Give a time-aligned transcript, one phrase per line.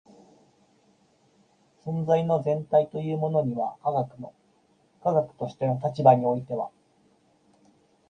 [1.85, 4.33] 存在の全体というものには科学の
[5.03, 6.71] 科学としての立場においては